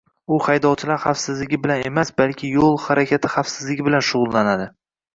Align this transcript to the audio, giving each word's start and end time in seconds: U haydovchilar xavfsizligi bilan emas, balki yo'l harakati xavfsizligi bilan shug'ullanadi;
U 0.35 0.37
haydovchilar 0.45 0.99
xavfsizligi 1.03 1.59
bilan 1.67 1.85
emas, 1.91 2.13
balki 2.23 2.51
yo'l 2.57 2.75
harakati 2.89 3.35
xavfsizligi 3.37 3.91
bilan 3.91 4.11
shug'ullanadi; 4.13 4.73